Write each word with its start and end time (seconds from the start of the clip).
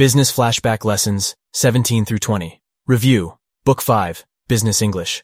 Business 0.00 0.32
Flashback 0.32 0.82
Lessons 0.86 1.36
17 1.52 2.06
through 2.06 2.20
20. 2.20 2.62
Review. 2.86 3.36
Book 3.66 3.82
5. 3.82 4.24
Business 4.48 4.80
English. 4.80 5.22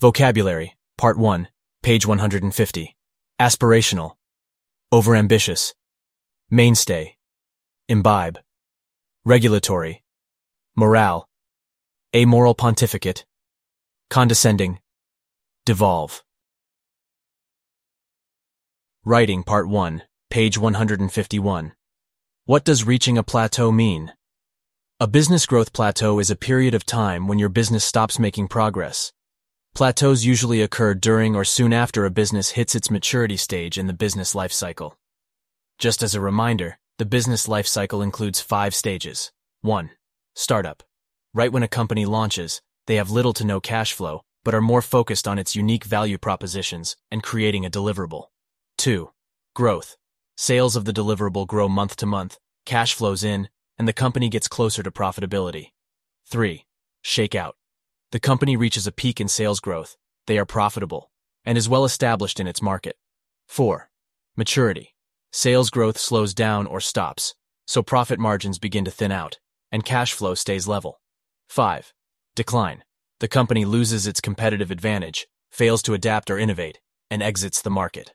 Vocabulary. 0.00 0.78
Part 0.96 1.18
1. 1.18 1.46
Page 1.82 2.06
150. 2.06 2.96
Aspirational. 3.38 4.12
Overambitious. 4.90 5.74
Mainstay. 6.48 7.18
Imbibe. 7.86 8.38
Regulatory. 9.26 10.02
Morale. 10.74 11.28
Amoral 12.16 12.54
pontificate. 12.54 13.26
Condescending. 14.08 14.78
Devolve. 15.66 16.22
Writing 19.04 19.42
Part 19.42 19.68
1. 19.68 20.02
Page 20.30 20.56
151. 20.56 21.72
What 22.46 22.62
does 22.62 22.84
reaching 22.84 23.16
a 23.16 23.22
plateau 23.22 23.72
mean? 23.72 24.12
A 25.00 25.06
business 25.06 25.46
growth 25.46 25.72
plateau 25.72 26.18
is 26.18 26.30
a 26.30 26.36
period 26.36 26.74
of 26.74 26.84
time 26.84 27.26
when 27.26 27.38
your 27.38 27.48
business 27.48 27.86
stops 27.86 28.18
making 28.18 28.48
progress. 28.48 29.14
Plateaus 29.74 30.26
usually 30.26 30.60
occur 30.60 30.92
during 30.92 31.34
or 31.34 31.46
soon 31.46 31.72
after 31.72 32.04
a 32.04 32.10
business 32.10 32.50
hits 32.50 32.74
its 32.74 32.90
maturity 32.90 33.38
stage 33.38 33.78
in 33.78 33.86
the 33.86 33.94
business 33.94 34.34
life 34.34 34.52
cycle. 34.52 34.98
Just 35.78 36.02
as 36.02 36.14
a 36.14 36.20
reminder, 36.20 36.78
the 36.98 37.06
business 37.06 37.48
life 37.48 37.66
cycle 37.66 38.02
includes 38.02 38.42
five 38.42 38.74
stages. 38.74 39.32
1. 39.62 39.88
Startup. 40.34 40.82
Right 41.32 41.50
when 41.50 41.62
a 41.62 41.66
company 41.68 42.04
launches, 42.04 42.60
they 42.86 42.96
have 42.96 43.10
little 43.10 43.32
to 43.32 43.46
no 43.46 43.58
cash 43.58 43.94
flow, 43.94 44.20
but 44.44 44.54
are 44.54 44.60
more 44.60 44.82
focused 44.82 45.26
on 45.26 45.38
its 45.38 45.56
unique 45.56 45.84
value 45.84 46.18
propositions 46.18 46.94
and 47.10 47.22
creating 47.22 47.64
a 47.64 47.70
deliverable. 47.70 48.24
2. 48.76 49.10
Growth. 49.54 49.96
Sales 50.36 50.74
of 50.74 50.84
the 50.84 50.92
deliverable 50.92 51.46
grow 51.46 51.68
month 51.68 51.94
to 51.96 52.06
month, 52.06 52.38
cash 52.66 52.94
flows 52.94 53.22
in, 53.22 53.48
and 53.78 53.86
the 53.86 53.92
company 53.92 54.28
gets 54.28 54.48
closer 54.48 54.82
to 54.82 54.90
profitability. 54.90 55.72
3. 56.26 56.66
Shakeout. 57.04 57.52
The 58.10 58.20
company 58.20 58.56
reaches 58.56 58.86
a 58.86 58.92
peak 58.92 59.20
in 59.20 59.28
sales 59.28 59.60
growth, 59.60 59.96
they 60.26 60.38
are 60.38 60.46
profitable, 60.46 61.10
and 61.44 61.56
is 61.56 61.68
well 61.68 61.84
established 61.84 62.40
in 62.40 62.48
its 62.48 62.62
market. 62.62 62.96
4. 63.46 63.90
Maturity. 64.36 64.94
Sales 65.32 65.70
growth 65.70 65.98
slows 65.98 66.34
down 66.34 66.66
or 66.66 66.80
stops, 66.80 67.34
so 67.66 67.82
profit 67.82 68.18
margins 68.18 68.58
begin 68.58 68.84
to 68.84 68.90
thin 68.90 69.12
out, 69.12 69.38
and 69.70 69.84
cash 69.84 70.12
flow 70.12 70.34
stays 70.34 70.66
level. 70.66 71.00
5. 71.48 71.92
Decline. 72.34 72.82
The 73.20 73.28
company 73.28 73.64
loses 73.64 74.06
its 74.06 74.20
competitive 74.20 74.72
advantage, 74.72 75.28
fails 75.52 75.82
to 75.82 75.94
adapt 75.94 76.30
or 76.30 76.38
innovate, 76.38 76.80
and 77.10 77.22
exits 77.22 77.62
the 77.62 77.70
market. 77.70 78.12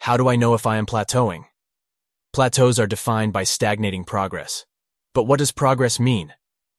How 0.00 0.16
do 0.16 0.28
I 0.28 0.36
know 0.36 0.54
if 0.54 0.66
I 0.66 0.76
am 0.76 0.86
plateauing? 0.86 1.44
Plateaus 2.32 2.78
are 2.78 2.86
defined 2.86 3.32
by 3.32 3.44
stagnating 3.44 4.04
progress. 4.04 4.66
But 5.14 5.24
what 5.24 5.38
does 5.38 5.52
progress 5.52 5.98
mean? 5.98 6.34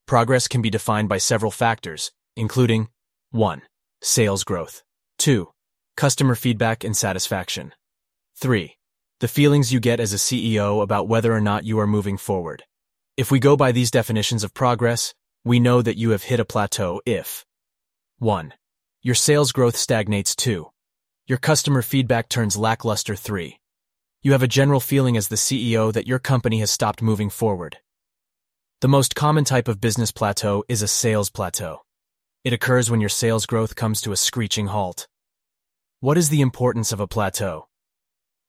Progress 0.06 0.48
can 0.48 0.62
be 0.62 0.70
defined 0.70 1.10
by 1.10 1.18
several 1.18 1.52
factors, 1.52 2.12
including 2.36 2.90
1. 3.32 3.62
Sales 4.02 4.44
growth. 4.44 4.84
2. 5.18 5.50
Customer 5.96 6.36
feedback 6.36 6.84
and 6.84 6.96
satisfaction. 6.96 7.74
3. 8.36 8.78
The 9.20 9.28
feelings 9.28 9.74
you 9.74 9.80
get 9.80 10.00
as 10.00 10.14
a 10.14 10.18
CEO 10.18 10.84
about 10.84 11.08
whether 11.08 11.34
or 11.34 11.42
not 11.42 11.66
you 11.66 11.80
are 11.80 11.88
moving 11.88 12.18
forward. 12.18 12.64
If 13.18 13.32
we 13.32 13.40
go 13.40 13.58
by 13.58 13.72
these 13.72 13.90
definitions 13.90 14.44
of 14.44 14.54
progress, 14.54 15.16
we 15.44 15.60
know 15.60 15.82
that 15.82 15.98
you 15.98 16.12
have 16.12 16.24
hit 16.24 16.40
a 16.40 16.46
plateau 16.46 17.02
if 17.06 17.44
1. 18.20 18.54
Your 19.02 19.16
sales 19.16 19.52
growth 19.52 19.76
stagnates 19.76 20.36
2. 20.36 20.70
Your 21.30 21.38
customer 21.38 21.82
feedback 21.82 22.30
turns 22.30 22.56
lackluster 22.56 23.14
3. 23.14 23.60
You 24.22 24.32
have 24.32 24.44
a 24.44 24.48
general 24.48 24.80
feeling 24.80 25.18
as 25.18 25.28
the 25.28 25.36
CEO 25.36 25.92
that 25.92 26.08
your 26.08 26.20
company 26.20 26.62
has 26.62 26.72
stopped 26.72 27.02
moving 27.02 27.30
forward. 27.30 27.80
The 28.80 28.88
most 28.88 29.14
common 29.14 29.44
type 29.44 29.68
of 29.68 29.82
business 29.82 30.10
plateau 30.10 30.64
is 30.70 30.82
a 30.82 30.88
sales 30.88 31.30
plateau. 31.30 31.82
It 32.46 32.54
occurs 32.54 32.90
when 32.90 33.02
your 33.02 33.10
sales 33.10 33.46
growth 33.46 33.76
comes 33.76 34.00
to 34.04 34.14
a 34.14 34.16
screeching 34.16 34.68
halt. 34.68 35.10
What 36.00 36.18
is 36.18 36.30
the 36.30 36.40
importance 36.40 36.94
of 36.94 37.02
a 37.02 37.08
plateau? 37.08 37.68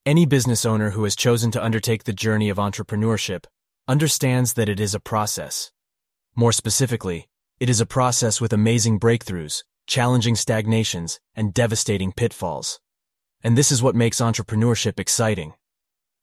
Any 0.07 0.25
business 0.25 0.65
owner 0.65 0.91
who 0.91 1.03
has 1.03 1.17
chosen 1.17 1.51
to 1.51 1.65
undertake 1.65 2.05
the 2.05 2.13
journey 2.13 2.49
of 2.49 2.59
entrepreneurship 2.59 3.47
understands 3.89 4.53
that 4.53 4.69
it 4.69 4.79
is 4.79 4.95
a 4.95 5.01
process. 5.01 5.73
More 6.37 6.53
specifically, 6.53 7.27
it 7.59 7.69
is 7.69 7.81
a 7.81 7.87
process 7.87 8.41
with 8.41 8.53
amazing 8.53 9.01
breakthroughs, 9.01 9.65
challenging 9.89 10.37
stagnations, 10.37 11.19
and 11.35 11.53
devastating 11.53 12.13
pitfalls. 12.13 12.79
And 13.43 13.59
this 13.59 13.73
is 13.73 13.83
what 13.83 13.97
makes 13.97 14.21
entrepreneurship 14.21 15.01
exciting. 15.01 15.55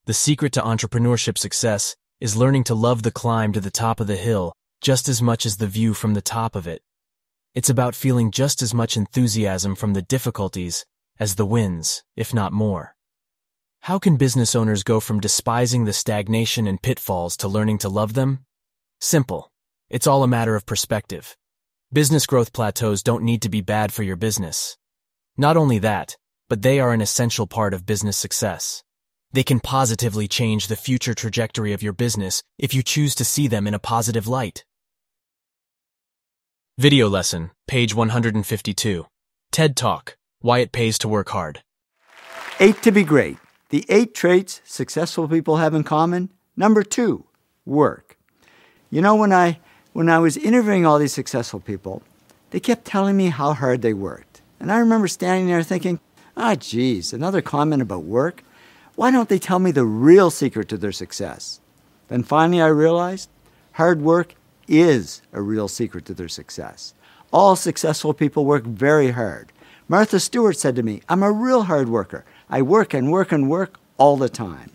The 0.06 0.14
secret 0.14 0.54
to 0.54 0.62
entrepreneurship 0.62 1.38
success 1.38 1.96
is 2.22 2.38
learning 2.38 2.64
to 2.66 2.76
love 2.76 3.04
the 3.04 3.12
climb 3.12 3.52
to 3.54 3.60
the 3.60 3.72
top 3.72 4.00
of 4.00 4.08
the 4.08 4.16
hill 4.16 4.54
just 4.82 5.10
as 5.10 5.22
much 5.22 5.48
as 5.48 5.58
the 5.58 5.68
view 5.68 5.96
from 5.96 6.14
the 6.14 6.22
top 6.22 6.56
of 6.56 6.68
it. 6.68 6.84
It's 7.56 7.70
about 7.70 7.96
feeling 7.96 8.30
just 8.30 8.62
as 8.62 8.74
much 8.74 8.96
enthusiasm 8.96 9.76
from 9.76 9.94
the 9.94 10.04
difficulties 10.04 10.86
as 11.20 11.36
the 11.36 11.46
wins, 11.46 12.04
if 12.16 12.34
not 12.34 12.54
more. 12.54 12.96
How 13.80 13.98
can 13.98 14.18
business 14.18 14.54
owners 14.54 14.84
go 14.84 15.00
from 15.00 15.20
despising 15.20 15.86
the 15.86 15.94
stagnation 15.94 16.68
and 16.68 16.82
pitfalls 16.82 17.36
to 17.38 17.48
learning 17.48 17.80
to 17.80 17.90
love 17.90 18.14
them? 18.14 18.46
Simple. 19.02 19.52
It's 19.90 20.06
all 20.06 20.22
a 20.22 20.28
matter 20.28 20.56
of 20.56 20.66
perspective. 20.66 21.36
Business 21.96 22.26
growth 22.26 22.52
plateaus 22.52 23.02
don't 23.02 23.24
need 23.24 23.42
to 23.44 23.48
be 23.48 23.62
bad 23.62 23.94
for 23.94 24.04
your 24.04 24.18
business. 24.18 24.76
Not 25.38 25.56
only 25.56 25.80
that, 25.80 26.18
but 26.50 26.62
they 26.62 26.82
are 26.82 26.92
an 26.92 27.00
essential 27.00 27.48
part 27.48 27.74
of 27.74 27.86
business 27.86 28.18
success. 28.18 28.84
They 29.32 29.44
can 29.44 29.62
positively 29.62 30.28
change 30.28 30.68
the 30.68 30.76
future 30.76 31.14
trajectory 31.14 31.72
of 31.72 31.82
your 31.82 31.94
business 31.94 32.44
if 32.60 32.74
you 32.74 32.84
choose 32.84 33.16
to 33.16 33.24
see 33.24 33.48
them 33.48 33.66
in 33.66 33.74
a 33.74 33.80
positive 33.80 34.28
light. 34.28 34.66
Video 36.78 37.08
lesson, 37.08 37.52
page 37.66 37.96
152. 37.96 39.06
TED 39.54 39.78
Talk, 39.78 40.18
Why 40.42 40.60
It 40.60 40.74
Pays 40.74 40.98
to 40.98 41.08
Work 41.08 41.30
Hard. 41.30 41.64
Eight 42.60 42.82
to 42.82 42.92
be 42.92 43.06
great. 43.06 43.38
The 43.70 43.86
eight 43.88 44.14
traits 44.14 44.60
successful 44.66 45.30
people 45.30 45.56
have 45.56 45.74
in 45.74 45.86
common. 45.86 46.30
Number 46.58 46.84
two, 46.84 47.28
work. 47.64 48.18
You 48.92 49.02
know, 49.02 49.16
when 49.16 49.32
I 49.32 49.60
when 49.96 50.10
I 50.10 50.20
was 50.20 50.36
interviewing 50.36 50.86
all 50.86 51.00
these 51.00 51.14
successful 51.14 51.62
people, 51.62 52.04
they 52.50 52.60
kept 52.60 52.84
telling 52.84 53.16
me 53.16 53.28
how 53.28 53.54
hard 53.54 53.82
they 53.82 53.94
worked. 53.94 54.42
And 54.60 54.70
I 54.70 54.80
remember 54.80 55.08
standing 55.08 55.48
there 55.48 55.64
thinking, 55.64 56.02
ah, 56.36 56.56
geez, 56.56 57.14
another 57.14 57.42
comment 57.42 57.82
about 57.82 58.04
work? 58.04 58.44
Why 58.96 59.10
don't 59.10 59.30
they 59.30 59.40
tell 59.40 59.58
me 59.58 59.72
the 59.72 59.86
real 59.86 60.30
secret 60.32 60.68
to 60.68 60.78
their 60.78 60.92
success? 60.92 61.62
Then 62.10 62.24
finally 62.24 62.62
I 62.62 62.68
realized 62.68 63.30
hard 63.72 64.02
work 64.02 64.36
is 64.68 65.22
a 65.32 65.42
real 65.42 65.70
secret 65.70 66.04
to 66.08 66.14
their 66.14 66.28
success. 66.28 66.94
All 67.32 67.56
successful 67.56 68.14
people 68.14 68.44
work 68.44 68.66
very 68.66 69.12
hard. 69.12 69.54
Martha 69.88 70.20
Stewart 70.20 70.58
said 70.58 70.76
to 70.76 70.84
me, 70.84 71.04
I'm 71.08 71.24
a 71.24 71.32
real 71.32 71.64
hard 71.64 71.88
worker. 71.88 72.26
I 72.50 72.64
work 72.64 72.94
and 72.94 73.14
work 73.14 73.32
and 73.32 73.50
work 73.50 73.80
all 73.98 74.18
the 74.18 74.28
time. 74.28 74.72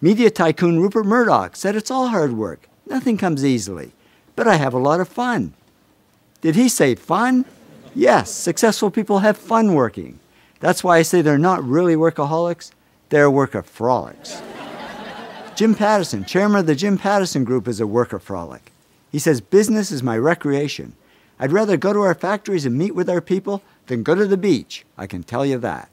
Media 0.00 0.28
tycoon 0.28 0.80
Rupert 0.80 1.06
Murdoch 1.06 1.54
said 1.54 1.76
it's 1.76 1.90
all 1.90 2.08
hard 2.08 2.32
work. 2.32 2.68
Nothing 2.84 3.16
comes 3.16 3.44
easily 3.44 3.92
but 4.40 4.48
I 4.48 4.56
have 4.56 4.72
a 4.72 4.78
lot 4.78 5.00
of 5.00 5.08
fun. 5.10 5.52
Did 6.40 6.54
he 6.54 6.70
say 6.70 6.94
fun? 6.94 7.44
Yes, 7.94 8.30
successful 8.30 8.90
people 8.90 9.18
have 9.18 9.36
fun 9.36 9.74
working. 9.74 10.18
That's 10.60 10.82
why 10.82 10.96
I 10.96 11.02
say 11.02 11.20
they're 11.20 11.36
not 11.36 11.62
really 11.62 11.94
workaholics, 11.94 12.70
they're 13.10 13.28
workaholics. 13.28 14.40
Jim 15.56 15.74
Pattison, 15.74 16.24
chairman 16.24 16.60
of 16.60 16.66
the 16.66 16.74
Jim 16.74 16.96
Pattison 16.96 17.44
Group, 17.44 17.68
is 17.68 17.80
a 17.80 17.86
worker 17.86 18.18
workaholic. 18.18 18.60
He 19.12 19.18
says, 19.18 19.42
Business 19.42 19.92
is 19.92 20.02
my 20.02 20.16
recreation. 20.16 20.94
I'd 21.38 21.52
rather 21.52 21.76
go 21.76 21.92
to 21.92 22.00
our 22.00 22.14
factories 22.14 22.64
and 22.64 22.78
meet 22.78 22.94
with 22.94 23.10
our 23.10 23.20
people 23.20 23.62
than 23.88 24.02
go 24.02 24.14
to 24.14 24.26
the 24.26 24.38
beach, 24.38 24.86
I 24.96 25.06
can 25.06 25.22
tell 25.22 25.44
you 25.44 25.58
that. 25.58 25.90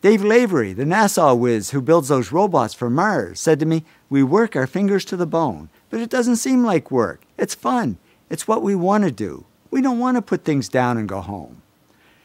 Dave 0.00 0.22
Lavery, 0.22 0.74
the 0.74 0.84
NASA 0.84 1.36
whiz 1.36 1.70
who 1.70 1.80
builds 1.80 2.06
those 2.06 2.30
robots 2.30 2.72
for 2.72 2.88
Mars, 2.88 3.40
said 3.40 3.58
to 3.58 3.66
me, 3.66 3.84
We 4.08 4.22
work 4.22 4.54
our 4.54 4.68
fingers 4.68 5.04
to 5.06 5.16
the 5.16 5.26
bone. 5.26 5.70
But 5.94 6.00
it 6.00 6.10
doesn't 6.10 6.36
seem 6.36 6.64
like 6.64 6.90
work. 6.90 7.22
It's 7.44 7.54
fun. 7.54 7.98
It's 8.30 8.48
what 8.48 8.62
we 8.62 8.74
want 8.74 9.04
to 9.04 9.10
do. 9.10 9.44
We 9.70 9.82
don't 9.82 9.98
want 9.98 10.16
to 10.16 10.22
put 10.22 10.44
things 10.44 10.66
down 10.66 10.96
and 10.96 11.06
go 11.06 11.20
home. 11.20 11.60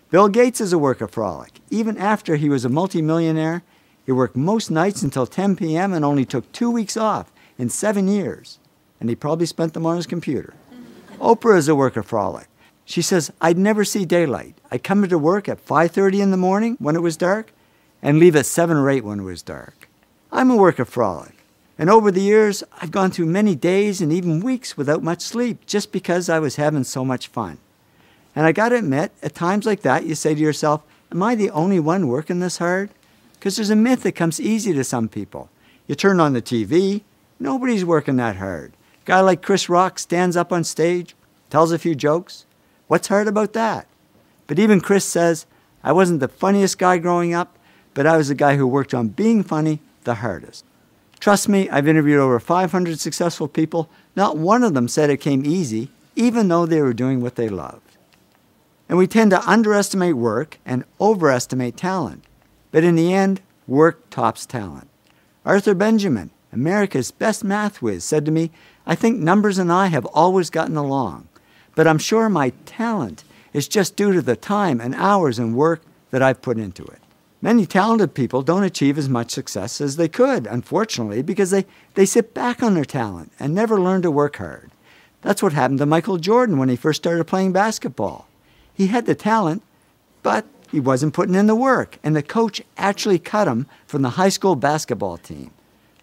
Bill 0.10 0.30
Gates 0.30 0.62
is 0.62 0.72
a 0.72 0.78
workaholic. 0.78 1.60
Even 1.70 1.98
after 1.98 2.38
he 2.38 2.48
was 2.48 2.64
a 2.64 2.70
multimillionaire, 2.70 3.62
he 4.06 4.14
worked 4.14 4.38
most 4.38 4.72
nights 4.72 5.02
until 5.02 5.28
10 5.28 5.58
p.m. 5.58 5.92
and 5.92 6.06
only 6.06 6.24
took 6.24 6.50
two 6.54 6.72
weeks 6.72 6.96
off 6.96 7.34
in 7.58 7.68
seven 7.68 8.08
years. 8.08 8.60
And 9.02 9.10
he 9.10 9.16
probably 9.18 9.46
spent 9.46 9.74
them 9.74 9.86
on 9.86 9.98
his 9.98 10.08
computer. 10.08 10.54
Oprah 11.20 11.58
is 11.58 11.68
a 11.68 11.74
workaholic. 11.74 12.46
She 12.86 13.02
says, 13.02 13.30
I'd 13.42 13.58
never 13.58 13.84
see 13.84 14.06
daylight. 14.06 14.56
I'd 14.72 14.86
come 14.86 15.04
into 15.04 15.18
work 15.18 15.50
at 15.50 15.66
5.30 15.66 16.22
in 16.22 16.32
the 16.32 16.38
morning 16.38 16.78
when 16.80 16.96
it 16.96 17.02
was 17.02 17.18
dark 17.18 17.52
and 18.02 18.20
leave 18.20 18.38
at 18.38 18.46
7 18.46 18.78
or 18.78 18.90
8 18.90 19.04
when 19.04 19.20
it 19.20 19.24
was 19.24 19.42
dark. 19.42 19.90
I'm 20.32 20.50
a 20.50 20.56
workaholic. 20.56 21.34
And 21.80 21.90
over 21.90 22.12
the 22.12 22.22
years, 22.22 22.62
I've 22.82 22.92
gone 22.92 23.10
through 23.10 23.28
many 23.28 23.56
days 23.56 24.02
and 24.02 24.12
even 24.12 24.42
weeks 24.42 24.76
without 24.76 25.02
much 25.02 25.22
sleep 25.22 25.66
just 25.66 25.94
because 25.94 26.28
I 26.28 26.38
was 26.38 26.58
having 26.58 26.84
so 26.84 27.06
much 27.06 27.30
fun. 27.30 27.58
And 28.36 28.46
I 28.46 28.52
gotta 28.52 28.76
admit, 28.76 29.14
at 29.24 29.34
times 29.34 29.66
like 29.66 29.82
that, 29.84 30.06
you 30.06 30.14
say 30.14 30.36
to 30.36 30.42
yourself, 30.42 30.84
Am 31.10 31.24
I 31.24 31.36
the 31.36 31.50
only 31.52 31.80
one 31.80 32.10
working 32.10 32.42
this 32.42 32.58
hard? 32.58 32.90
Because 33.34 33.56
there's 33.56 33.70
a 33.70 33.78
myth 33.78 34.04
that 34.04 34.12
comes 34.12 34.42
easy 34.42 34.74
to 34.74 34.84
some 34.84 35.08
people. 35.08 35.50
You 35.88 35.96
turn 35.96 36.20
on 36.20 36.34
the 36.34 36.42
TV, 36.42 37.02
nobody's 37.40 37.86
working 37.86 38.18
that 38.18 38.36
hard. 38.36 38.74
A 39.04 39.06
Guy 39.06 39.22
like 39.22 39.42
Chris 39.42 39.70
Rock 39.70 39.98
stands 39.98 40.36
up 40.36 40.52
on 40.52 40.66
stage, 40.66 41.16
tells 41.50 41.72
a 41.72 41.80
few 41.80 41.96
jokes. 41.96 42.46
What's 42.88 43.08
hard 43.08 43.30
about 43.30 43.54
that? 43.54 43.88
But 44.48 44.60
even 44.60 44.82
Chris 44.82 45.06
says, 45.06 45.46
I 45.82 45.94
wasn't 45.94 46.20
the 46.20 46.28
funniest 46.28 46.78
guy 46.78 46.98
growing 46.98 47.34
up, 47.34 47.58
but 47.94 48.06
I 48.06 48.18
was 48.18 48.28
the 48.28 48.36
guy 48.36 48.58
who 48.58 48.68
worked 48.68 48.94
on 48.94 49.08
being 49.08 49.44
funny 49.44 49.80
the 50.04 50.16
hardest. 50.16 50.66
Trust 51.20 51.50
me, 51.50 51.70
I've 51.70 51.88
interviewed 51.88 52.20
over 52.20 52.40
500 52.40 53.00
successful 53.00 53.48
people. 53.48 53.90
Not 54.16 54.38
one 54.38 54.64
of 54.64 54.74
them 54.74 54.88
said 54.88 55.10
it 55.10 55.18
came 55.18 55.46
easy, 55.46 55.90
even 56.16 56.48
though 56.48 56.66
they 56.66 56.82
were 56.82 56.94
doing 56.94 57.22
what 57.22 57.36
they 57.36 57.50
loved. 57.50 57.98
And 58.88 58.98
we 58.98 59.06
tend 59.06 59.32
to 59.32 59.50
underestimate 59.50 60.16
work 60.16 60.60
and 60.66 60.86
overestimate 61.00 61.78
talent. 61.78 62.24
But 62.72 62.84
in 62.84 62.96
the 62.96 63.14
end, 63.14 63.42
work 63.68 64.10
tops 64.10 64.46
talent. 64.46 64.88
Arthur 65.46 65.74
Benjamin, 65.74 66.32
America's 66.54 67.12
best 67.12 67.44
math 67.44 67.82
whiz, 67.82 68.04
said 68.04 68.26
to 68.26 68.32
me, 68.32 68.52
I 68.86 68.96
think 68.96 69.20
numbers 69.20 69.58
and 69.58 69.72
I 69.72 69.88
have 69.88 70.06
always 70.08 70.50
gotten 70.50 70.78
along, 70.78 71.28
but 71.76 71.88
I'm 71.88 72.00
sure 72.00 72.30
my 72.30 72.52
talent 72.66 73.24
is 73.54 73.68
just 73.68 73.96
due 73.96 74.14
to 74.14 74.22
the 74.22 74.36
time 74.36 74.82
and 74.82 74.96
hours 74.96 75.38
and 75.38 75.56
work 75.56 75.82
that 76.12 76.24
I've 76.24 76.42
put 76.42 76.58
into 76.58 76.84
it. 76.84 77.00
Many 77.42 77.66
talented 77.66 78.14
people 78.14 78.42
don't 78.42 78.64
achieve 78.64 78.98
as 78.98 79.08
much 79.08 79.32
success 79.32 79.80
as 79.80 79.96
they 79.96 80.10
could, 80.10 80.46
unfortunately, 80.46 81.22
because 81.22 81.52
they, 81.52 81.66
they 81.94 82.06
sit 82.06 82.34
back 82.34 82.62
on 82.62 82.74
their 82.74 82.84
talent 82.84 83.32
and 83.40 83.56
never 83.56 83.80
learn 83.80 84.02
to 84.02 84.12
work 84.12 84.38
hard. 84.38 84.72
That's 85.22 85.42
what 85.42 85.54
happened 85.54 85.80
to 85.80 85.86
Michael 85.86 86.18
Jordan 86.18 86.58
when 86.58 86.68
he 86.68 86.76
first 86.76 87.02
started 87.02 87.24
playing 87.26 87.54
basketball. 87.54 88.28
He 88.74 88.88
had 88.88 89.06
the 89.06 89.16
talent, 89.16 89.64
but 90.22 90.46
he 90.70 90.82
wasn't 90.82 91.14
putting 91.14 91.36
in 91.36 91.48
the 91.48 91.56
work, 91.56 91.98
and 92.04 92.14
the 92.14 92.22
coach 92.22 92.62
actually 92.78 93.20
cut 93.20 93.48
him 93.48 93.68
from 93.88 94.02
the 94.02 94.12
high 94.12 94.30
school 94.30 94.56
basketball 94.56 95.18
team. 95.18 95.52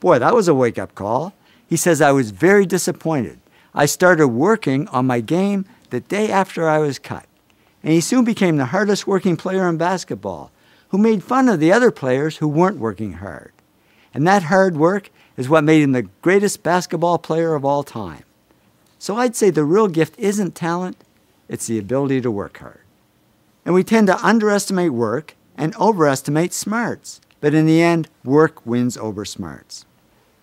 Boy, 0.01 0.19
that 0.19 0.35
was 0.35 0.49
a 0.49 0.55
wake 0.55 0.79
up 0.79 0.95
call. 0.95 1.35
He 1.69 1.77
says, 1.77 2.01
I 2.01 2.13
was 2.13 2.31
very 2.31 2.65
disappointed. 2.65 3.39
I 3.75 3.85
started 3.85 4.29
working 4.29 4.89
on 4.89 5.07
my 5.07 5.21
game 5.21 5.67
the 5.91 6.01
day 6.01 6.31
after 6.31 6.67
I 6.67 6.79
was 6.79 6.99
cut. 6.99 7.27
And 7.83 7.93
he 7.93 8.01
soon 8.01 8.25
became 8.25 8.57
the 8.57 8.67
hardest 8.67 9.07
working 9.07 9.37
player 9.37 9.69
in 9.69 9.77
basketball 9.77 10.51
who 10.89 10.99
made 10.99 11.23
fun 11.23 11.49
of 11.49 11.61
the 11.61 11.73
other 11.73 11.91
players 11.91 12.39
who 12.39 12.49
weren't 12.49 12.79
working 12.79 13.15
hard. 13.15 13.53
And 14.15 14.27
that 14.27 14.45
hard 14.45 14.77
work 14.77 15.11
is 15.37 15.49
what 15.49 15.65
made 15.65 15.83
him 15.83 15.93
the 15.93 16.09
greatest 16.23 16.63
basketball 16.63 17.19
player 17.19 17.55
of 17.55 17.65
all 17.65 17.83
time. 17.83 18.25
So 18.99 19.17
I'd 19.17 19.37
say 19.37 19.51
the 19.51 19.65
real 19.65 19.89
gift 19.89 20.19
isn't 20.19 20.55
talent, 20.55 20.97
it's 21.49 21.67
the 21.67 21.79
ability 21.79 22.21
to 22.23 22.31
work 22.31 22.59
hard. 22.59 22.81
And 23.65 23.75
we 23.75 23.85
tend 23.85 24.07
to 24.07 24.25
underestimate 24.25 24.93
work 24.93 25.35
and 25.57 25.75
overestimate 25.77 26.53
smarts. 26.53 27.21
But 27.41 27.55
in 27.55 27.67
the 27.67 27.83
end, 27.83 28.09
work 28.25 28.65
wins 28.65 28.97
over 28.97 29.25
smarts. 29.25 29.85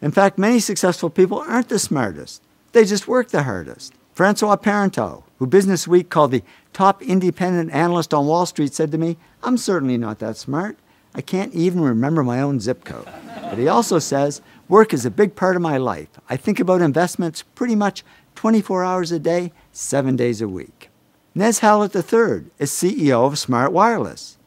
In 0.02 0.12
fact, 0.12 0.38
many 0.38 0.60
successful 0.60 1.10
people 1.10 1.40
aren't 1.40 1.70
the 1.70 1.80
smartest, 1.80 2.42
they 2.74 2.86
just 2.86 3.08
work 3.08 3.30
the 3.30 3.44
hardest. 3.44 3.94
Francois 4.14 4.58
Parenteau, 4.58 5.24
who 5.40 5.48
Business 5.48 5.88
Week 5.88 6.10
called 6.10 6.32
the 6.32 6.44
top 6.74 7.02
independent 7.02 7.72
analyst 7.72 8.14
on 8.14 8.28
Wall 8.28 8.46
Street, 8.46 8.74
said 8.74 8.92
to 8.92 8.98
me, 8.98 9.18
I'm 9.44 9.58
certainly 9.58 9.98
not 9.98 10.20
that 10.20 10.38
smart. 10.38 10.78
I 11.16 11.22
can't 11.22 11.54
even 11.54 11.82
remember 11.82 12.24
my 12.24 12.42
own 12.42 12.60
zip 12.60 12.84
code. 12.84 13.08
But 13.42 13.58
he 13.58 13.68
also 13.68 14.00
says, 14.00 14.42
work 14.68 14.94
is 14.94 15.06
a 15.06 15.12
big 15.12 15.36
part 15.36 15.56
of 15.56 15.62
my 15.62 15.78
life. 15.78 16.10
I 16.28 16.38
think 16.38 16.60
about 16.60 16.82
investments 16.82 17.44
pretty 17.56 17.76
much 17.76 18.04
24 18.36 18.84
hours 18.84 19.12
a 19.12 19.20
day, 19.20 19.52
seven 19.72 20.16
days 20.16 20.42
a 20.42 20.48
week. 20.48 20.90
Nez 21.36 21.60
Hallett 21.60 21.96
III 21.96 22.46
is 22.60 22.72
CEO 22.72 23.26
of 23.26 23.40
Smart 23.40 23.72
Wireless. 23.72 24.38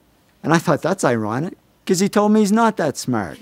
And 0.42 0.52
I 0.52 0.58
thought 0.58 0.82
that's 0.82 1.04
ironic 1.04 1.54
because 1.84 2.00
he 2.00 2.08
told 2.08 2.32
me 2.32 2.40
he's 2.40 2.52
not 2.52 2.76
that 2.76 2.96
smart. 2.96 3.38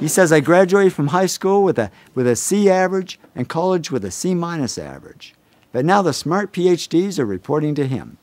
He 0.00 0.08
says 0.08 0.32
I 0.32 0.40
graduated 0.40 0.92
from 0.92 1.08
high 1.08 1.26
school 1.26 1.62
with 1.62 1.78
a, 1.78 1.90
with 2.14 2.26
a 2.26 2.36
C 2.36 2.68
average 2.68 3.18
and 3.34 3.48
college 3.48 3.90
with 3.90 4.04
a 4.04 4.10
C 4.10 4.34
minus 4.34 4.78
average. 4.78 5.34
But 5.72 5.84
now 5.84 6.02
the 6.02 6.12
smart 6.12 6.52
PhDs 6.52 7.18
are 7.18 7.24
reporting 7.24 7.74
to 7.76 7.86
him. 7.86 8.18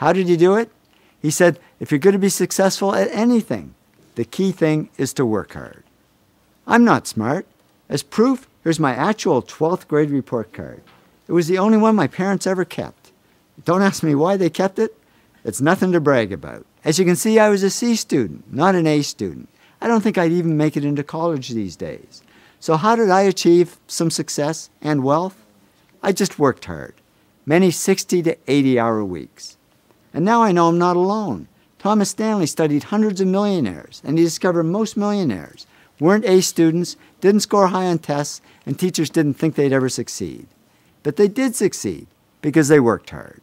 How 0.00 0.14
did 0.14 0.28
he 0.28 0.36
do 0.38 0.54
it? 0.56 0.70
He 1.20 1.30
said, 1.30 1.58
if 1.78 1.90
you're 1.90 1.98
going 1.98 2.14
to 2.14 2.18
be 2.18 2.30
successful 2.30 2.94
at 2.94 3.10
anything, 3.12 3.74
the 4.14 4.24
key 4.24 4.50
thing 4.50 4.88
is 4.96 5.12
to 5.12 5.26
work 5.26 5.52
hard. 5.52 5.84
I'm 6.66 6.84
not 6.84 7.06
smart. 7.06 7.46
As 7.86 8.02
proof, 8.02 8.48
here's 8.64 8.80
my 8.80 8.94
actual 8.94 9.42
12th 9.42 9.86
grade 9.88 10.08
report 10.08 10.54
card. 10.54 10.80
It 11.28 11.32
was 11.32 11.48
the 11.48 11.58
only 11.58 11.76
one 11.76 11.96
my 11.96 12.06
parents 12.06 12.46
ever 12.46 12.64
kept. 12.64 13.12
Don't 13.66 13.82
ask 13.82 14.02
me 14.02 14.14
why 14.14 14.38
they 14.38 14.48
kept 14.48 14.78
it. 14.78 14.96
It's 15.44 15.60
nothing 15.60 15.92
to 15.92 16.00
brag 16.00 16.32
about. 16.32 16.64
As 16.82 16.98
you 16.98 17.04
can 17.04 17.14
see, 17.14 17.38
I 17.38 17.50
was 17.50 17.62
a 17.62 17.68
C 17.68 17.94
student, 17.94 18.50
not 18.50 18.74
an 18.74 18.86
A 18.86 19.02
student. 19.02 19.50
I 19.82 19.86
don't 19.86 20.00
think 20.00 20.16
I'd 20.16 20.32
even 20.32 20.56
make 20.56 20.78
it 20.78 20.84
into 20.84 21.04
college 21.04 21.50
these 21.50 21.76
days. 21.76 22.22
So, 22.58 22.78
how 22.78 22.96
did 22.96 23.10
I 23.10 23.20
achieve 23.22 23.76
some 23.86 24.10
success 24.10 24.70
and 24.80 25.04
wealth? 25.04 25.44
I 26.02 26.12
just 26.12 26.38
worked 26.38 26.64
hard, 26.64 26.94
many 27.44 27.70
60 27.70 28.22
to 28.22 28.38
80 28.48 28.78
hour 28.80 29.04
weeks. 29.04 29.58
And 30.12 30.24
now 30.24 30.42
I 30.42 30.52
know 30.52 30.68
I'm 30.68 30.78
not 30.78 30.96
alone. 30.96 31.48
Thomas 31.78 32.10
Stanley 32.10 32.46
studied 32.46 32.84
hundreds 32.84 33.20
of 33.20 33.28
millionaires, 33.28 34.02
and 34.04 34.18
he 34.18 34.24
discovered 34.24 34.64
most 34.64 34.96
millionaires 34.96 35.66
weren't 36.00 36.24
A 36.24 36.40
students, 36.40 36.96
didn't 37.20 37.40
score 37.40 37.68
high 37.68 37.86
on 37.86 37.98
tests, 37.98 38.40
and 38.66 38.78
teachers 38.78 39.10
didn't 39.10 39.34
think 39.34 39.54
they'd 39.54 39.72
ever 39.72 39.88
succeed. 39.88 40.46
But 41.02 41.16
they 41.16 41.28
did 41.28 41.54
succeed 41.54 42.06
because 42.42 42.68
they 42.68 42.80
worked 42.80 43.10
hard. 43.10 43.42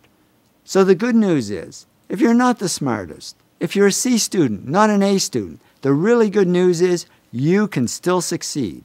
So 0.65 0.83
the 0.83 0.95
good 0.95 1.15
news 1.15 1.49
is 1.49 1.85
if 2.09 2.19
you're 2.19 2.33
not 2.33 2.59
the 2.59 2.69
smartest, 2.69 3.35
if 3.59 3.75
you're 3.75 3.87
a 3.87 3.91
C 3.91 4.17
student, 4.17 4.67
not 4.67 4.89
an 4.89 5.03
A 5.03 5.17
student, 5.17 5.59
the 5.81 5.93
really 5.93 6.29
good 6.29 6.47
news 6.47 6.81
is 6.81 7.05
you 7.31 7.67
can 7.67 7.87
still 7.87 8.21
succeed 8.21 8.83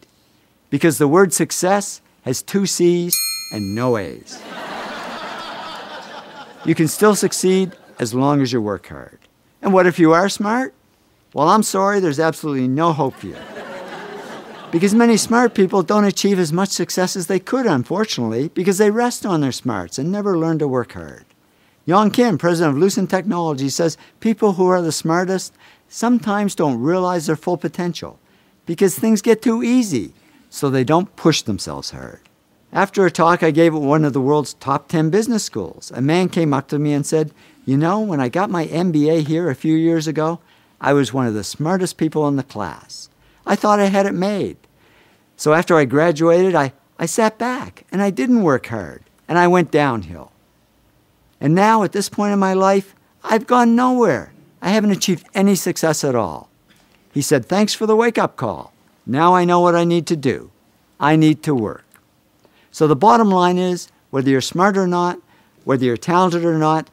because 0.70 0.99
the 0.99 1.08
word 1.08 1.32
success 1.32 2.00
has 2.23 2.43
two 2.43 2.67
C's 2.67 3.19
and 3.52 3.75
no 3.75 3.96
A's. 3.96 4.40
You 6.64 6.75
can 6.75 6.88
still 6.88 7.14
succeed 7.14 7.73
as 7.99 8.14
long 8.14 8.41
as 8.41 8.53
you 8.53 8.61
work 8.61 8.88
hard. 8.88 9.19
And 9.61 9.73
what 9.73 9.87
if 9.87 9.99
you 9.99 10.12
are 10.12 10.29
smart? 10.29 10.75
Well, 11.35 11.49
I'm 11.49 11.62
sorry, 11.62 12.00
there's 12.00 12.20
absolutely 12.20 12.69
no 12.69 12.93
hope 12.93 13.14
for 13.14 13.29
you. 13.29 13.37
Because 14.70 14.94
many 14.94 15.17
smart 15.17 15.55
people 15.55 15.82
don't 15.82 16.05
achieve 16.05 16.38
as 16.38 16.53
much 16.53 16.70
success 16.70 17.17
as 17.17 17.26
they 17.26 17.38
could, 17.38 17.67
unfortunately, 17.67 18.49
because 18.49 18.79
they 18.79 18.91
rest 18.91 19.26
on 19.26 19.41
their 19.41 19.53
smarts 19.53 19.99
and 19.99 20.11
never 20.11 20.38
learn 20.38 20.59
to 20.59 20.69
work 20.69 20.93
hard. 20.93 21.25
Yong 21.85 22.11
Kim, 22.11 22.38
president 22.38 22.76
of 22.76 22.81
Lucent 22.81 23.11
Technology, 23.11 23.69
says 23.69 23.99
people 24.20 24.53
who 24.53 24.67
are 24.69 24.81
the 24.81 24.93
smartest 24.93 25.53
sometimes 25.88 26.55
don't 26.55 26.81
realize 26.81 27.26
their 27.26 27.37
full 27.37 27.56
potential 27.56 28.19
because 28.67 28.99
things 28.99 29.20
get 29.20 29.43
too 29.43 29.62
easy, 29.62 30.13
so 30.48 30.70
they 30.70 30.84
don't 30.84 31.17
push 31.17 31.43
themselves 31.43 31.91
hard. 31.91 32.20
After 32.74 33.05
a 33.05 33.10
talk 33.10 33.43
I 33.43 33.50
gave 33.50 33.74
at 33.74 33.82
one 33.82 34.02
of 34.02 34.14
the 34.14 34.20
world's 34.20 34.55
top 34.55 34.88
10 34.88 35.10
business 35.10 35.44
schools, 35.44 35.93
a 35.94 36.00
man 36.00 36.31
came 36.31 36.55
up 36.55 36.69
to 36.69 36.79
me 36.79 36.94
and 36.94 37.05
said, 37.05 37.34
You 37.67 37.76
know, 37.76 38.00
when 38.00 38.19
I 38.19 38.31
got 38.31 38.48
my 38.48 38.67
MBA 38.67 39.26
here 39.26 39.50
a 39.50 39.55
few 39.55 39.74
years 39.74 40.06
ago, 40.06 40.41
I 40.81 40.94
was 40.94 41.12
one 41.12 41.26
of 41.26 41.34
the 41.34 41.44
smartest 41.44 41.98
people 41.98 42.26
in 42.29 42.36
the 42.36 42.43
class. 42.43 43.10
I 43.44 43.56
thought 43.56 43.79
I 43.79 43.86
had 43.86 44.06
it 44.06 44.14
made. 44.14 44.56
So 45.36 45.52
after 45.52 45.76
I 45.76 45.84
graduated, 45.84 46.55
I, 46.55 46.72
I 46.98 47.05
sat 47.05 47.36
back 47.36 47.84
and 47.93 48.00
I 48.00 48.08
didn't 48.08 48.43
work 48.43 48.67
hard 48.67 49.02
and 49.29 49.38
I 49.38 49.48
went 49.48 49.70
downhill. 49.70 50.32
And 51.43 51.55
now, 51.55 51.82
at 51.82 51.93
this 51.93 52.08
point 52.08 52.32
in 52.32 52.38
my 52.38 52.55
life, 52.55 52.94
I've 53.22 53.46
gone 53.46 53.76
nowhere. 53.76 54.32
I 54.62 54.70
haven't 54.70 54.93
achieved 54.93 55.26
any 55.34 55.56
success 55.56 56.05
at 56.05 56.14
all. 56.14 56.48
He 57.12 57.20
said, 57.20 57.44
Thanks 57.44 57.74
for 57.74 57.84
the 57.84 57.96
wake 57.96 58.17
up 58.17 58.36
call. 58.36 58.72
Now 59.05 59.34
I 59.34 59.44
know 59.44 59.60
what 59.60 59.74
I 59.74 59.84
need 59.84 60.06
to 60.06 60.17
do. 60.17 60.50
I 60.98 61.17
need 61.17 61.43
to 61.43 61.55
work. 61.55 61.84
So 62.72 62.86
the 62.86 62.96
bottom 62.96 63.31
line 63.31 63.58
is 63.58 63.88
whether 64.10 64.31
you're 64.31 64.41
smart 64.41 64.79
or 64.79 64.86
not, 64.86 65.20
whether 65.64 65.84
you're 65.84 65.96
talented 65.98 66.44
or 66.44 66.58
not, 66.58 66.88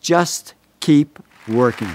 just 0.00 0.54
keep 0.80 1.18
working. 1.48 1.90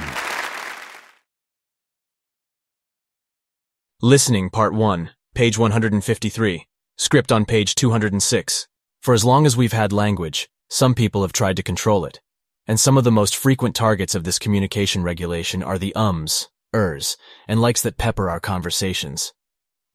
Listening 4.02 4.50
Part 4.50 4.74
1, 4.74 5.12
page 5.36 5.58
153. 5.58 6.66
Script 6.98 7.32
on 7.32 7.46
page 7.46 7.76
206. 7.76 8.68
For 9.02 9.14
as 9.14 9.24
long 9.24 9.46
as 9.46 9.56
we've 9.56 9.72
had 9.72 9.94
language, 9.94 10.50
some 10.70 10.96
people 10.96 11.22
have 11.22 11.32
tried 11.32 11.58
to 11.58 11.64
control 11.64 12.06
it. 12.06 12.20
And 12.66 12.80
some 12.80 12.98
of 12.98 13.04
the 13.04 13.12
most 13.12 13.36
frequent 13.36 13.76
targets 13.76 14.16
of 14.16 14.24
this 14.24 14.40
communication 14.40 15.04
regulation 15.04 15.62
are 15.62 15.78
the 15.78 15.96
ums, 15.96 16.50
ers, 16.76 17.18
and 17.48 17.62
likes 17.62 17.84
that 17.84 17.98
pepper 17.98 18.30
our 18.30 18.40
conversations. 18.40 19.32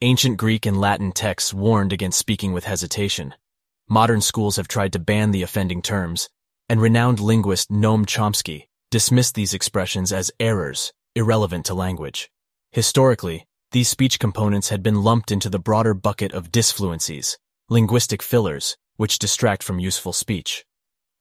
Ancient 0.04 0.36
Greek 0.36 0.66
and 0.66 0.80
Latin 0.80 1.12
texts 1.12 1.54
warned 1.54 1.92
against 1.92 2.18
speaking 2.18 2.52
with 2.52 2.64
hesitation. 2.64 3.34
Modern 3.88 4.20
schools 4.20 4.56
have 4.56 4.66
tried 4.66 4.92
to 4.94 4.98
ban 4.98 5.30
the 5.30 5.44
offending 5.44 5.80
terms, 5.80 6.28
and 6.68 6.82
renowned 6.82 7.20
linguist 7.20 7.70
Noam 7.70 8.04
Chomsky 8.04 8.64
dismissed 8.90 9.36
these 9.36 9.54
expressions 9.54 10.12
as 10.12 10.32
errors, 10.40 10.92
irrelevant 11.14 11.66
to 11.66 11.74
language. 11.74 12.32
Historically, 12.72 13.46
these 13.70 13.88
speech 13.88 14.18
components 14.18 14.70
had 14.70 14.82
been 14.82 15.04
lumped 15.04 15.30
into 15.30 15.48
the 15.48 15.60
broader 15.60 15.94
bucket 15.94 16.32
of 16.32 16.50
disfluencies, 16.50 17.36
linguistic 17.68 18.22
fillers, 18.22 18.76
which 18.96 19.20
distract 19.20 19.62
from 19.62 19.78
useful 19.78 20.12
speech. 20.12 20.64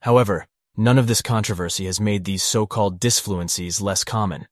However, 0.02 0.48
none 0.76 0.98
of 0.98 1.06
this 1.06 1.22
controversy 1.22 1.86
has 1.86 2.02
made 2.02 2.26
these 2.26 2.42
so-called 2.42 3.00
disfluencies 3.00 3.80
less 3.80 4.04
common. 4.04 4.48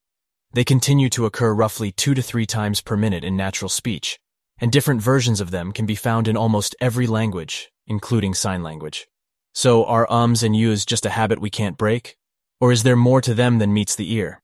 They 0.52 0.64
continue 0.64 1.10
to 1.10 1.26
occur 1.26 1.54
roughly 1.54 1.92
two 1.92 2.16
to 2.16 2.24
three 2.24 2.48
times 2.48 2.82
per 2.82 2.98
minute 2.98 3.24
in 3.24 3.38
natural 3.38 3.70
speech, 3.70 4.20
and 4.58 4.72
different 4.72 5.00
versions 5.00 5.40
of 5.40 5.52
them 5.52 5.72
can 5.72 5.86
be 5.86 5.96
found 5.96 6.28
in 6.28 6.36
almost 6.36 6.76
every 6.82 7.06
language, 7.06 7.72
including 7.86 8.34
sign 8.34 8.64
language. 8.64 9.08
So 9.54 9.86
are 9.86 10.12
ums 10.12 10.42
and 10.42 10.56
yous 10.56 10.86
just 10.86 11.06
a 11.06 11.12
habit 11.12 11.40
we 11.40 11.52
can't 11.52 11.78
break? 11.78 12.18
Or 12.60 12.72
is 12.72 12.82
there 12.82 12.96
more 12.96 13.22
to 13.22 13.36
them 13.36 13.60
than 13.60 13.74
meets 13.74 13.96
the 13.96 14.12
ear? 14.12 14.42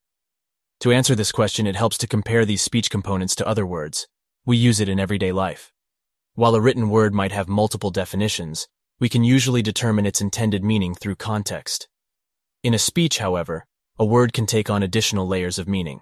To 0.82 0.92
answer 0.92 1.16
this 1.16 1.32
question, 1.32 1.66
it 1.66 1.76
helps 1.76 1.98
to 1.98 2.08
compare 2.08 2.46
these 2.46 2.62
speech 2.62 2.92
components 2.92 3.36
to 3.36 3.48
other 3.48 3.66
words. 3.66 4.08
We 4.46 4.58
use 4.58 4.80
it 4.80 4.90
in 4.90 5.00
everyday 5.00 5.32
life. 5.32 5.72
While 6.36 6.54
a 6.54 6.62
written 6.62 6.90
word 6.90 7.14
might 7.16 7.32
have 7.32 7.48
multiple 7.48 7.90
definitions, 7.90 8.68
we 9.00 9.10
can 9.10 9.24
usually 9.24 9.64
determine 9.64 10.06
its 10.06 10.22
intended 10.22 10.64
meaning 10.64 10.94
through 10.94 11.16
context. 11.16 11.88
In 12.62 12.74
a 12.74 12.80
speech, 12.80 13.18
however, 13.18 13.66
a 13.98 14.06
word 14.06 14.34
can 14.34 14.46
take 14.46 14.70
on 14.70 14.84
additional 14.84 15.28
layers 15.28 15.58
of 15.58 15.68
meaning. 15.68 16.02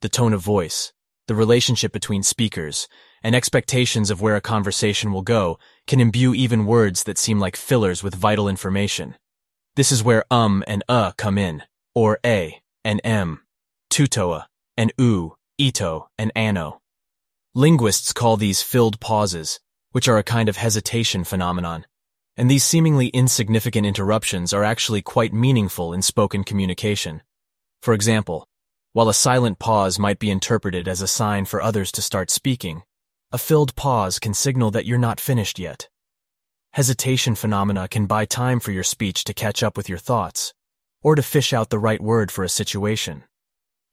The 0.00 0.08
tone 0.08 0.32
of 0.32 0.40
voice, 0.40 0.92
the 1.28 1.34
relationship 1.34 1.92
between 1.92 2.24
speakers, 2.24 2.88
and 3.22 3.34
expectations 3.36 4.10
of 4.10 4.20
where 4.20 4.34
a 4.34 4.40
conversation 4.40 5.12
will 5.12 5.22
go 5.22 5.58
can 5.86 6.00
imbue 6.00 6.34
even 6.34 6.66
words 6.66 7.04
that 7.04 7.18
seem 7.18 7.38
like 7.38 7.54
fillers 7.54 8.02
with 8.02 8.14
vital 8.14 8.48
information. 8.48 9.14
This 9.76 9.92
is 9.92 10.02
where 10.02 10.24
um 10.30 10.64
and 10.66 10.82
uh 10.88 11.12
come 11.12 11.38
in, 11.38 11.62
or 11.94 12.18
a 12.24 12.60
and 12.84 13.00
m, 13.04 13.42
tuota 13.90 14.46
and 14.76 14.92
u, 14.98 15.36
ito 15.56 16.08
and 16.18 16.32
ano. 16.34 16.80
Linguists 17.54 18.12
call 18.12 18.36
these 18.36 18.62
filled 18.62 18.98
pauses, 18.98 19.60
which 19.92 20.08
are 20.08 20.18
a 20.18 20.24
kind 20.24 20.48
of 20.48 20.56
hesitation 20.56 21.22
phenomenon, 21.22 21.84
and 22.40 22.50
these 22.50 22.64
seemingly 22.64 23.08
insignificant 23.08 23.86
interruptions 23.86 24.54
are 24.54 24.64
actually 24.64 25.02
quite 25.02 25.30
meaningful 25.30 25.92
in 25.92 26.00
spoken 26.00 26.42
communication. 26.42 27.20
For 27.82 27.92
example, 27.92 28.48
while 28.94 29.10
a 29.10 29.14
silent 29.14 29.58
pause 29.58 29.98
might 29.98 30.18
be 30.18 30.30
interpreted 30.30 30.88
as 30.88 31.02
a 31.02 31.06
sign 31.06 31.44
for 31.44 31.60
others 31.60 31.92
to 31.92 32.00
start 32.00 32.30
speaking, 32.30 32.82
a 33.30 33.36
filled 33.36 33.76
pause 33.76 34.18
can 34.18 34.32
signal 34.32 34.70
that 34.70 34.86
you're 34.86 34.96
not 34.96 35.20
finished 35.20 35.58
yet. 35.58 35.90
Hesitation 36.72 37.34
phenomena 37.34 37.86
can 37.88 38.06
buy 38.06 38.24
time 38.24 38.58
for 38.58 38.72
your 38.72 38.84
speech 38.84 39.22
to 39.24 39.34
catch 39.34 39.62
up 39.62 39.76
with 39.76 39.90
your 39.90 39.98
thoughts, 39.98 40.54
or 41.02 41.16
to 41.16 41.22
fish 41.22 41.52
out 41.52 41.68
the 41.68 41.78
right 41.78 42.00
word 42.00 42.32
for 42.32 42.42
a 42.42 42.48
situation. 42.48 43.22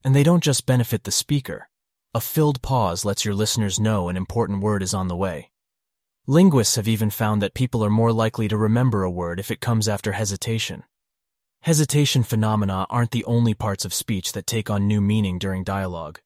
And 0.02 0.16
they 0.16 0.22
don't 0.22 0.42
just 0.42 0.64
benefit 0.64 1.04
the 1.04 1.10
speaker. 1.10 1.68
A 2.14 2.20
filled 2.22 2.62
pause 2.62 3.04
lets 3.04 3.26
your 3.26 3.34
listeners 3.34 3.78
know 3.78 4.08
an 4.08 4.16
important 4.16 4.62
word 4.62 4.82
is 4.82 4.94
on 4.94 5.08
the 5.08 5.16
way. 5.16 5.50
Linguists 6.30 6.76
have 6.76 6.86
even 6.86 7.08
found 7.08 7.40
that 7.40 7.54
people 7.54 7.82
are 7.82 7.88
more 7.88 8.12
likely 8.12 8.48
to 8.48 8.56
remember 8.58 9.02
a 9.02 9.10
word 9.10 9.40
if 9.40 9.50
it 9.50 9.62
comes 9.62 9.88
after 9.88 10.12
hesitation. 10.12 10.84
Hesitation 11.62 12.22
phenomena 12.22 12.84
aren't 12.90 13.12
the 13.12 13.24
only 13.24 13.54
parts 13.54 13.86
of 13.86 13.94
speech 13.94 14.32
that 14.32 14.46
take 14.46 14.68
on 14.68 14.86
new 14.86 15.00
meaning 15.00 15.38
during 15.38 15.64
dialogue. 15.64 16.20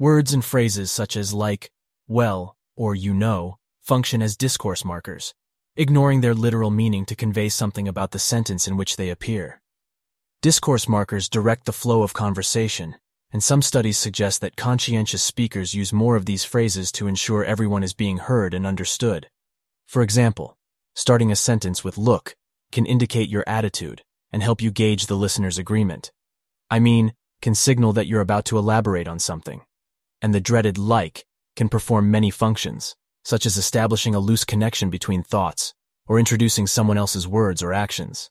Words 0.00 0.34
and 0.34 0.44
phrases 0.44 0.90
such 0.90 1.16
as 1.16 1.32
like, 1.32 1.70
well, 2.08 2.56
or 2.74 2.96
you 2.96 3.14
know, 3.14 3.58
function 3.80 4.20
as 4.20 4.36
discourse 4.36 4.84
markers, 4.84 5.32
ignoring 5.76 6.22
their 6.22 6.34
literal 6.34 6.70
meaning 6.72 7.06
to 7.06 7.14
convey 7.14 7.48
something 7.48 7.86
about 7.86 8.10
the 8.10 8.18
sentence 8.18 8.66
in 8.66 8.76
which 8.76 8.96
they 8.96 9.10
appear. 9.10 9.62
Discourse 10.42 10.88
markers 10.88 11.28
direct 11.28 11.66
the 11.66 11.72
flow 11.72 12.02
of 12.02 12.12
conversation, 12.12 12.96
and 13.32 13.42
some 13.42 13.62
studies 13.62 13.96
suggest 13.96 14.40
that 14.40 14.56
conscientious 14.56 15.22
speakers 15.22 15.74
use 15.74 15.92
more 15.92 16.16
of 16.16 16.26
these 16.26 16.44
phrases 16.44 16.90
to 16.92 17.06
ensure 17.06 17.44
everyone 17.44 17.82
is 17.82 17.94
being 17.94 18.18
heard 18.18 18.54
and 18.54 18.66
understood. 18.66 19.28
For 19.86 20.02
example, 20.02 20.56
starting 20.94 21.30
a 21.30 21.36
sentence 21.36 21.84
with 21.84 21.96
look 21.96 22.34
can 22.72 22.86
indicate 22.86 23.28
your 23.28 23.44
attitude 23.46 24.02
and 24.32 24.42
help 24.42 24.60
you 24.60 24.70
gauge 24.70 25.06
the 25.06 25.16
listener's 25.16 25.58
agreement. 25.58 26.12
I 26.70 26.80
mean, 26.80 27.14
can 27.40 27.54
signal 27.54 27.92
that 27.94 28.06
you're 28.06 28.20
about 28.20 28.44
to 28.46 28.58
elaborate 28.58 29.08
on 29.08 29.18
something. 29.18 29.62
And 30.20 30.34
the 30.34 30.40
dreaded 30.40 30.76
like 30.76 31.24
can 31.56 31.68
perform 31.68 32.10
many 32.10 32.30
functions, 32.30 32.96
such 33.24 33.46
as 33.46 33.56
establishing 33.56 34.14
a 34.14 34.20
loose 34.20 34.44
connection 34.44 34.90
between 34.90 35.22
thoughts 35.22 35.74
or 36.06 36.18
introducing 36.18 36.66
someone 36.66 36.98
else's 36.98 37.26
words 37.26 37.62
or 37.62 37.72
actions. 37.72 38.30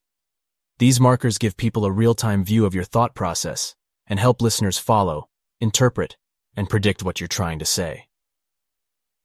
These 0.77 0.99
markers 0.99 1.37
give 1.37 1.57
people 1.57 1.85
a 1.85 1.91
real-time 1.91 2.43
view 2.43 2.65
of 2.65 2.75
your 2.75 2.83
thought 2.83 3.15
process 3.15 3.75
and 4.09 4.19
help 4.19 4.41
listeners 4.41 4.77
follow, 4.77 5.29
interpret, 5.61 6.17
and 6.55 6.69
predict 6.69 7.03
what 7.03 7.21
you're 7.21 7.27
trying 7.27 7.59
to 7.59 7.65
say. 7.65 8.07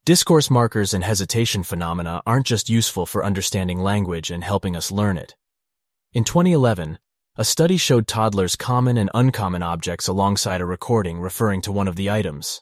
Discourse 0.05 0.51
markers 0.51 0.93
and 0.93 1.03
hesitation 1.03 1.63
phenomena 1.63 2.23
aren't 2.27 2.47
just 2.47 2.69
useful 2.69 3.07
for 3.07 3.25
understanding 3.25 3.79
language 3.81 4.31
and 4.31 4.45
helping 4.45 4.77
us 4.77 4.93
learn 4.93 5.17
it. 5.17 5.35
In 6.13 6.25
2011, 6.25 6.99
a 7.37 7.45
study 7.45 7.79
showed 7.79 8.07
toddlers 8.07 8.55
common 8.55 8.99
and 8.99 9.11
uncommon 9.15 9.63
objects 9.63 10.07
alongside 10.07 10.61
a 10.61 10.67
recording 10.67 11.21
referring 11.21 11.63
to 11.63 11.73
one 11.73 11.89
of 11.89 11.97
the 11.97 12.11
items. 12.11 12.61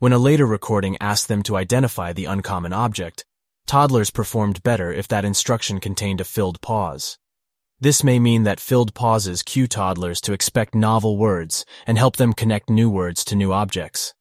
When 0.00 0.12
a 0.12 0.18
later 0.18 0.44
recording 0.44 0.98
asked 1.00 1.28
them 1.28 1.44
to 1.44 1.56
identify 1.56 2.12
the 2.12 2.24
uncommon 2.24 2.72
object, 2.72 3.24
toddlers 3.66 4.10
performed 4.10 4.62
better 4.64 4.92
if 4.92 5.06
that 5.08 5.24
instruction 5.24 5.78
contained 5.78 6.20
a 6.20 6.24
filled 6.24 6.60
pause. 6.60 7.18
This 7.82 8.04
may 8.04 8.20
mean 8.20 8.44
that 8.44 8.60
filled 8.60 8.94
pauses 8.94 9.42
cue 9.42 9.66
toddlers 9.66 10.20
to 10.20 10.32
expect 10.32 10.72
novel 10.72 11.16
words 11.16 11.66
and 11.84 11.98
help 11.98 12.14
them 12.14 12.32
connect 12.32 12.70
new 12.70 12.88
words 12.88 13.24
to 13.24 13.34
new 13.34 13.52
objects. 13.52 14.14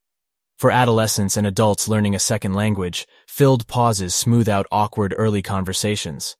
For 0.57 0.71
adolescents 0.71 1.37
and 1.37 1.45
adults 1.45 1.87
learning 1.87 2.15
a 2.15 2.19
second 2.19 2.55
language, 2.55 3.07
filled 3.27 3.67
pauses 3.67 4.15
smooth 4.15 4.49
out 4.49 4.65
awkward 4.71 5.13
early 5.15 5.43
conversations. 5.43 6.35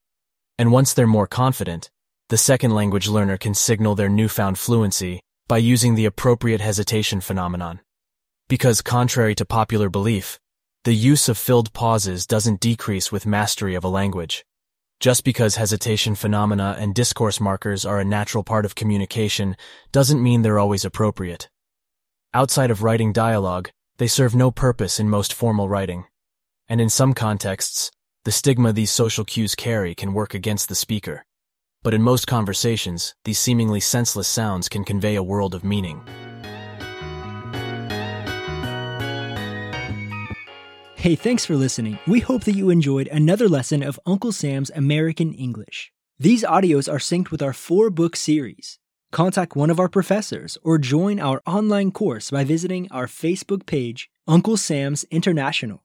And 0.58 0.72
once 0.72 0.96
they're 0.96 1.06
more 1.06 1.28
confident, 1.28 1.92
the 2.30 2.40
second 2.40 2.72
language 2.72 3.08
learner 3.08 3.38
can 3.38 3.54
signal 3.54 3.94
their 3.94 4.10
newfound 4.10 4.58
fluency 4.58 5.22
by 5.48 5.60
using 5.60 5.94
the 5.94 6.06
appropriate 6.06 6.60
hesitation 6.60 7.22
phenomenon. 7.22 7.82
Because 8.50 8.82
contrary 8.82 9.36
to 9.36 9.46
popular 9.46 9.92
belief, 9.92 10.40
the 10.86 10.96
use 10.96 11.30
of 11.30 11.38
filled 11.38 11.72
pauses 11.72 12.25
doesn't 12.25 12.60
decrease 12.60 13.12
with 13.12 13.28
mastery 13.28 13.75
of 13.75 13.84
a 13.84 13.90
language. 13.90 14.44
Just 15.01 15.24
because 15.24 15.55
hesitation 15.55 16.13
phenomena 16.13 16.75
and 16.77 16.93
discourse 16.93 17.39
markers 17.39 17.86
are 17.86 18.00
a 18.00 18.05
natural 18.05 18.43
part 18.43 18.65
of 18.65 18.75
communication 18.75 19.58
doesn't 19.91 20.22
mean 20.22 20.43
they're 20.43 20.60
always 20.60 20.86
appropriate. 20.86 21.50
Outside 22.36 22.70
of 22.70 22.84
writing 22.84 23.12
dialogue, 23.12 23.72
they 23.98 24.05
serve 24.05 24.36
no 24.36 24.51
purpose 24.51 25.00
in 25.00 25.10
most 25.10 25.34
formal 25.34 25.67
writing. 25.67 26.05
And 26.70 26.79
in 26.79 26.88
some 26.88 27.15
contexts, 27.15 27.89
the 28.25 28.31
stigma 28.31 28.74
these 28.74 28.91
social 28.91 29.25
cues 29.25 29.55
carry 29.55 29.96
can 29.96 30.13
work 30.13 30.36
against 30.36 30.70
the 30.70 30.75
speaker. 30.75 31.25
But 31.81 31.96
in 31.96 32.03
most 32.03 32.27
conversations, 32.27 33.15
these 33.25 33.39
seemingly 33.39 33.79
senseless 33.79 34.27
sounds 34.27 34.70
can 34.70 34.84
convey 34.84 35.15
a 35.15 35.24
world 35.24 35.55
of 35.55 35.63
meaning. 35.63 36.03
Hey, 41.01 41.15
thanks 41.15 41.48
for 41.48 41.55
listening. 41.55 41.98
We 42.05 42.20
hope 42.20 42.43
that 42.43 42.53
you 42.53 42.70
enjoyed 42.70 43.08
another 43.08 43.50
lesson 43.50 43.81
of 43.81 44.00
Uncle 44.05 44.31
Sam's 44.31 44.70
American 44.70 45.34
English. 45.34 45.91
These 46.20 46.43
audios 46.43 46.88
are 46.88 47.00
synced 47.00 47.31
with 47.31 47.41
our 47.41 47.53
four 47.53 47.89
book 47.89 48.15
series. 48.15 48.77
Contact 49.12 49.55
one 49.55 49.72
of 49.72 49.79
our 49.79 49.89
professors 49.89 50.60
or 50.62 50.77
join 50.77 51.20
our 51.20 51.41
online 51.48 51.89
course 51.89 52.29
by 52.29 52.43
visiting 52.43 52.88
our 52.91 53.08
Facebook 53.08 53.65
page, 53.65 54.12
Uncle 54.27 54.58
Sam's 54.58 55.03
International. 55.05 55.79